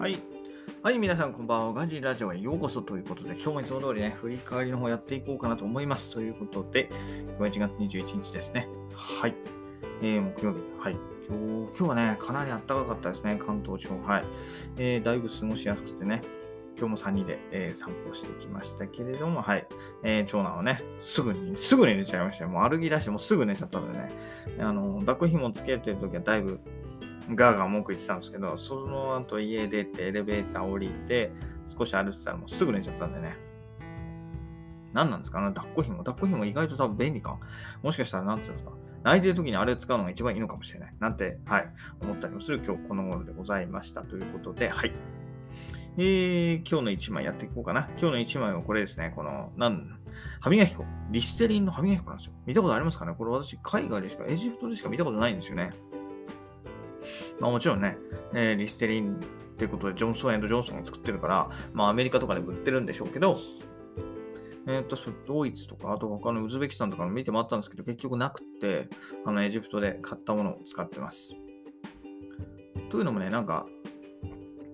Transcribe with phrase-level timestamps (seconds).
[0.00, 0.16] はい。
[0.82, 1.74] はい、皆さんこんばんは。
[1.74, 6.10] ガジラジオへようこそということで、今日もいつも通りね、振り返りの方やっていこうかなと思います。
[6.10, 6.88] ということで、
[7.38, 8.66] 今日は1月21日ですね。
[8.94, 9.34] はい。
[10.00, 10.60] えー、木曜日。
[10.78, 10.96] はい。
[11.28, 14.02] 今日、はね、かなり暖かかったですね、関東地方。
[14.02, 14.24] はい。
[14.78, 16.22] えー、だいぶ過ごしやすくてね、
[16.78, 19.66] 今日も3人で、えー、散歩してきましたけれども、はい。
[20.02, 22.50] えー、長男はね、すぐに、すぐに寝ちゃいましたよ。
[22.50, 24.10] もう歩き出してもすぐ寝ちゃったのでね、
[24.60, 26.58] あの、抱っこ紐つけてるときはだいぶ
[27.34, 31.32] ガーガー文句言ってたんですけど、その後家出てエレベーター降りて、
[31.66, 33.36] 少し歩いてたらもうすぐ寝ちゃったんでね。
[34.92, 35.40] 何なんですか？
[35.40, 35.98] ね抱っこ紐？
[35.98, 37.38] 抱っこ紐意外と多分便利か？
[37.82, 38.72] もしかしたら何て言うんですか？
[39.02, 40.94] 泣いてる時にあれ使うのが一番いいのかもしれない。
[40.98, 41.68] なんて、はい、
[42.02, 44.02] 思ったりもする今日この頃でございました。
[44.02, 44.92] ということで、はい。
[45.96, 47.88] えー、今日の1枚やっていこうかな。
[47.98, 49.12] 今日の1枚はこれですね。
[49.14, 49.98] この、なん、
[50.40, 50.84] 歯磨き粉。
[51.10, 52.32] リステリンの歯磨き粉なんですよ。
[52.46, 53.14] 見たことありますかね？
[53.16, 55.72] これ私、海外でしか、エジプトでしか見たことないんですよね。
[57.40, 57.98] まあもちろんね、
[58.34, 59.18] えー、リステリンっ
[59.56, 63.38] てことでジョンソンジョンソンが作ってるから、まあアメリカとかで売ってるんでしょうけど、
[64.66, 68.88] えっ、と、ドイツとか、あと他のウズベキスタンとかも見てもらったんですけど、結局なくて、
[69.24, 71.32] あの、エジプトで買ったものを使ってます。
[72.90, 73.66] というのもね、なんか、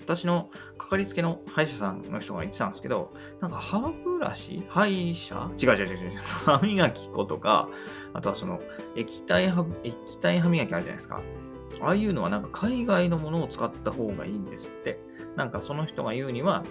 [0.00, 4.62] 私のかかりつけの歯医者さんの人が言ってたんですけど、なんか歯ブラシ？
[4.68, 5.50] 歯医者？
[5.62, 6.18] 違う違う違う違う。
[6.18, 7.68] 歯磨き粉とか、
[8.12, 8.60] あとはその
[8.96, 11.22] 液体歯、液体歯磨きあるじゃないですか。
[11.86, 14.98] ああいうのはなんか海外のものを使った方がいいんですって。
[15.36, 16.62] なんかその人が言うには、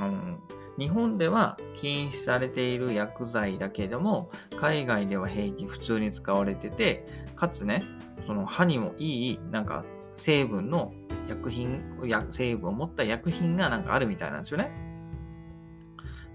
[0.00, 0.38] うん、
[0.78, 7.06] 日本では禁止されている薬剤だけれども、海外では平気、普通に使われてて、
[7.36, 7.82] かつね、
[8.26, 9.84] その歯にもいい、なんか
[10.16, 10.92] 成分の
[11.28, 11.82] 薬品、
[12.30, 14.70] 成分を持った薬品がなんかあるみたいなんですよね。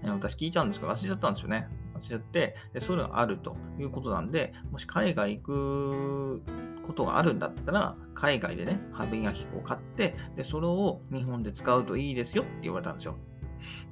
[0.04, 1.68] 私聞いちゃうんですけど、忘れちゃったんですよね。
[1.94, 6.42] 忘れちゃって、でそういうのがあるということなんで、もし海外行く
[6.88, 13.16] ことがあるんだったら、海外でね、歯磨き粉を買って、で、それを日本で使うといいですよって言われたんですよ。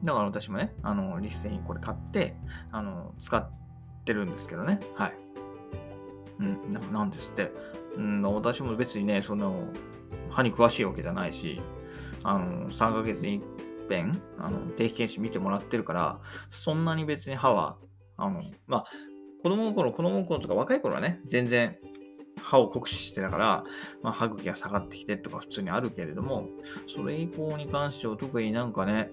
[0.03, 2.37] だから私もね、あの、リス製品これ買って、
[2.73, 3.49] あの、使っ
[4.05, 4.81] てるんですけどね。
[4.95, 5.13] はい。
[6.41, 7.53] うん、ななんですって。
[7.97, 9.69] うん、私も別にね、その、
[10.31, 11.61] 歯に詳しいわけじゃないし、
[12.23, 13.45] あの、3ヶ月に一
[13.91, 16.19] 遍、あの、定期検診見てもらってるから、
[16.49, 17.77] そんなに別に歯は、
[18.17, 18.85] あの、まあ、
[19.43, 21.77] 子供の頃、子供の頃とか若い頃はね、全然
[22.47, 23.65] 歯を酷使してたから、
[24.03, 26.49] まあ、歯茎が下がってきてとか普通にあるけれども、
[26.87, 29.11] それ以降に関しては特になんかね、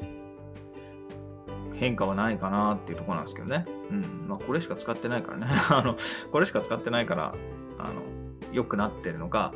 [1.75, 3.65] 変化はないかなっていうとこなんですけどね。
[3.89, 4.27] うん。
[4.27, 5.47] まあ、これしか使ってないからね。
[5.71, 5.97] あの、
[6.31, 7.33] これしか使ってないから、
[7.79, 8.03] あの、
[8.51, 9.51] 良くなってるのか、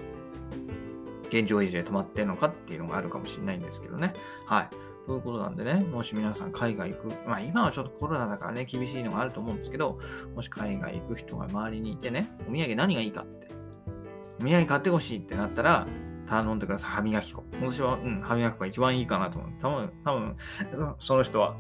[1.30, 4.14] 現状維持で止まってるのかっていうのがあるかもしれないんですけどね。
[4.48, 4.70] はい。
[5.06, 10.00] ということなんでね、もし皆さん海外行く、まあ今はちょっとコロナだからね、厳しいのがあると思うんですけど、
[10.36, 13.57] もし海外行く人が周りにいてね、お土産何がいいかって、
[14.40, 15.88] お土産買ってほしいってなったら、
[16.28, 16.90] 頼んでください。
[16.92, 17.44] 歯磨き粉。
[17.62, 19.52] 私は、うん、歯磨き粉が一番いいかなと思う。
[19.62, 20.36] 多分、多分、
[21.00, 21.56] その人は、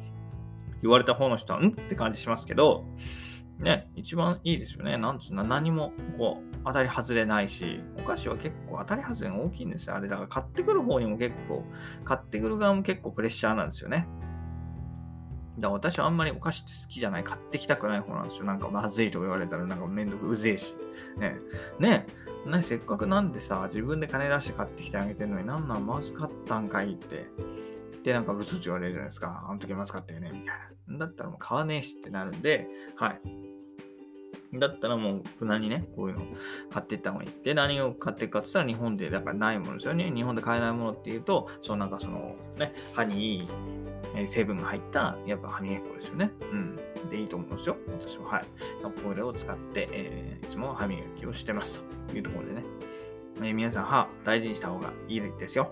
[0.81, 1.69] 言われた方の人は、ん？
[1.69, 2.85] って感じしますけど、
[3.59, 4.97] ね、一番いいですよね。
[4.97, 9.95] なんつうの、何も、こう、当たり外れないし、お菓子は結構当たり外れが大きいんですよ。
[9.95, 11.63] あれ、だから買ってくる方にも結構、
[12.03, 14.07] 買ってくる側も結構プレッシャーなんですよね。
[15.57, 18.43] だから私はあんまりお菓子って好きじゃない、買ってきたくない方なんですよ。
[18.45, 20.75] なんかまずいとか言われたらなんかめんどくうぜえし。
[21.17, 21.37] ね
[21.79, 22.05] ね
[22.45, 27.25] ねせっかくなんでさ、自分で金出して買ってきてあげてるのになんなんまずかったんかいって。
[28.03, 29.45] で、なんかブツブツ言われるじゃないですか。
[29.49, 30.55] あの時まずかったよね、みたい
[30.87, 30.97] な。
[30.99, 33.21] だったらもう買わねえしってなるんで、はい。
[34.53, 36.25] だったらもう無難にね、こういうの
[36.69, 37.31] 買っていった方がいい。
[37.43, 40.11] で、何を買っていくかって言ったら日本でだからないものですよね。
[40.13, 43.49] 日本で買えないものっていうと、そのなんかそのね、歯にい
[44.23, 46.31] い成分が入ったやっぱ歯磨き粉ですよね。
[46.51, 46.75] うん。
[47.09, 47.77] でいいと思うんですよ。
[47.99, 48.25] 私は。
[48.25, 48.45] はい。
[49.03, 52.63] これを使って、えー、いつも歯磨きをしてますというところでね。
[53.39, 55.69] えー、皆さん歯大事にした方がいいですよ。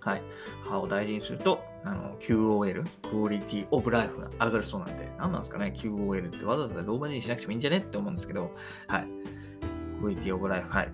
[0.00, 0.22] はい。
[0.64, 8.52] 歯を大事にすると、あの、QOL、クオリティオブライフが上がるそうなんで、何なんですかね、QOL ってわざわざローマ字にしなくてもいいんじゃねって思うんですけど、
[8.86, 9.06] はい。
[10.00, 10.92] クオリティオブライフ、はい。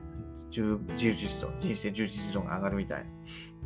[0.51, 3.07] 充実度、人生充実度が上がるみたい。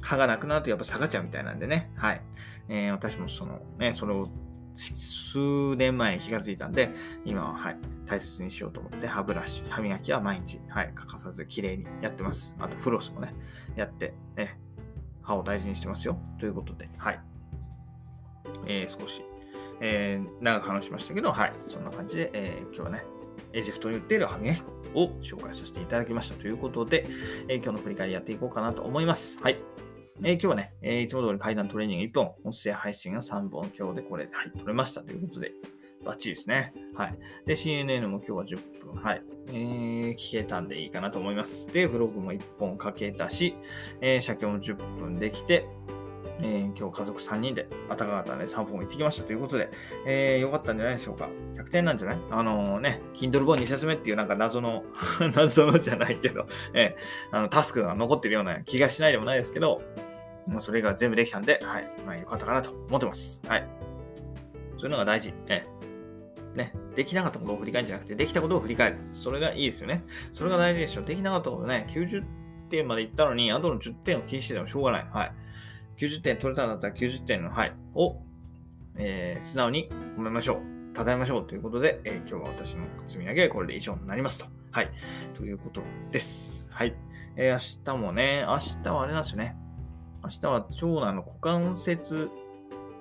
[0.01, 1.91] 歯がなくなるとやっぱ下がっちゃうみたいなんでね。
[1.97, 2.23] はい。
[2.69, 4.31] えー、私もその、ね、それを
[4.75, 6.91] 数年前に気がついたんで、
[7.25, 7.77] 今は、はい、
[8.07, 12.57] 大切にしようと思って、歯ブラシ、歯磨きは毎日、はい、欠かさず綺麗にやってます。
[12.59, 13.35] あと、フロスもね、
[13.77, 14.59] やって、ね、
[15.31, 16.19] 歯を大事にしてますよ。
[16.39, 17.21] ということで、はい。
[18.67, 19.23] えー、少し、
[19.81, 21.53] えー、長く話しましたけど、はい。
[21.67, 23.05] そんな感じで、えー、今日はね、
[23.53, 27.07] エジプトに売っている歯磨き粉を紹介させていただきましたということで、
[27.49, 29.41] えー、今日の振り返りやっていこうかなと思います。
[29.41, 29.59] はい。
[30.23, 35.53] えー、今日はね、えー、いつも通り階段トレーニング1本、音声配信が3本、今日でこれ、はい、取れましたということで、
[36.05, 36.73] バッチリですね。
[36.95, 37.19] はい。
[37.47, 39.23] で、CNN も今日は10分、はい。
[39.49, 41.73] えー、聞けたんでいいかなと思います。
[41.73, 43.55] で、ブログも1本書けたし、
[44.01, 45.67] えー、写経も10分できて、
[46.43, 49.69] えー、今日家族3人で、あたかかたね、散歩も行ってきましたということで、
[50.07, 51.29] えー、よかったんじゃないでしょうか。
[51.57, 52.19] 100点なんじゃない？
[52.31, 54.85] あのー、ね、Kindle 本2冊目っていうなんか謎の
[55.35, 59.83] 謎のじゃないけど、えー、あの、タスクが残ってるような気がしないでもないですけど、
[60.47, 63.43] もうそれが全部できたんで、はい、まあよかったかなと思ってます。
[63.47, 63.69] はい。
[64.77, 65.35] そういうのが大事。
[65.49, 65.81] えー、
[66.55, 68.97] ね、できなかったことを振り返るんじゃなくて、できたことを振り返る。
[69.13, 70.03] それがいいですよね。
[70.33, 71.03] それが大事でしょ。
[71.03, 72.25] できなかったことね、90
[72.69, 75.07] 点までいったのに、あとの10点を気にしててもしょうがない。
[75.13, 75.33] はい。
[75.99, 78.17] 90点取れたんだったら90点の、はい、を、
[78.97, 80.97] えー、素直に褒めましょう。
[80.97, 84.47] 称えましょうということで、えー、今日は私の積み上げこれで以上になりますと。
[84.73, 84.91] はい。
[85.37, 86.69] ということです。
[86.73, 86.95] はい。
[87.37, 89.57] えー、明日もね、明日はあれなんですよね。
[90.23, 92.29] 明日は長男の股関節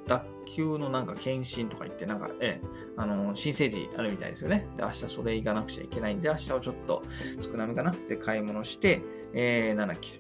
[0.09, 0.25] 脱
[0.57, 2.67] 臼のなんか検診とか言って、なんか、ええ、
[2.97, 4.67] あの、新生児あるみたいですよね。
[4.75, 7.03] で、明日それ行かなくちゃいけないんで、明日はちょっと
[7.39, 9.01] 少なめかなで買い物して、
[9.33, 10.19] えー、なんだっけ、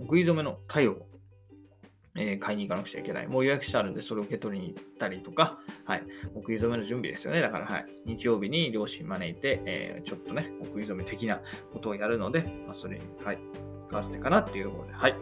[0.00, 1.06] 食い初めの対応
[2.18, 3.28] え、買いに行かなくちゃいけない。
[3.28, 6.02] もう予約してあるんで、それを受け取りに行ったりとか、はい。
[6.34, 7.40] お食い初めの準備ですよね。
[7.40, 7.86] だから、はい。
[8.06, 11.42] 日曜日に両親招いて、えー、ちょっとね、お食い初め的な
[11.72, 13.38] ことをやるので、まあ、それに、はい。
[13.88, 15.14] 買わせてかなっていうところで、はい。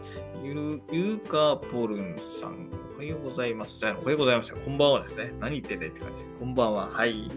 [0.42, 3.78] ゆる、ゆうかぽるんさん、おはようございます。
[3.78, 5.32] じゃあ、おはようございますこんばんはですね。
[5.40, 6.22] 何言っててって感じ。
[6.38, 6.88] こんばんは。
[6.88, 7.30] はい。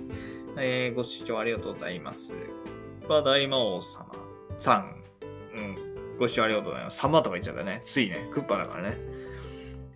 [0.58, 2.34] えー、ご視聴ありがとうございます。
[3.08, 4.06] バ大魔王様
[4.58, 5.04] さん。
[5.56, 6.18] うん。
[6.18, 6.98] ご視聴ありがとうございます。
[6.98, 7.82] 様とか言っちゃったね。
[7.86, 8.28] ついね。
[8.34, 8.98] クッパだからね。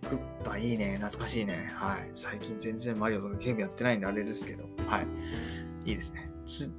[0.08, 0.98] クッパいいね。
[1.00, 1.72] 懐かしいね。
[1.74, 2.10] はい。
[2.14, 4.64] 最近全然マリオとかゲームやってないんであれですけど。
[4.86, 5.06] はい。
[5.84, 6.31] いいですね。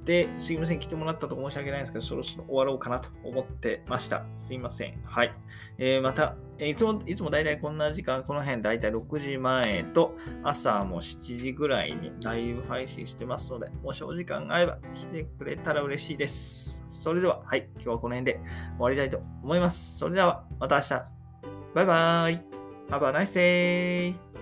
[0.04, 0.80] で、すいません。
[0.80, 4.24] 来てもらったと申し訳ないんですけど、そろそろ終わろうかなと思ってました。
[4.36, 5.00] すいません。
[5.04, 5.34] はい。
[5.78, 16.84] えー、また、え、いつも、いつも大体こんな時間、この辺大体6時前と、朝も7時ぐらいにライブ配信してますので、もしお時間があれば来てくれたら嬉しいです。
[16.88, 17.68] それでは、はい。
[17.74, 18.40] 今日はこの辺で
[18.76, 19.98] 終わりたいと思います。
[19.98, 20.88] それでは、また明日。
[21.74, 22.40] バイバーイ。
[22.90, 24.33] Have a nice day.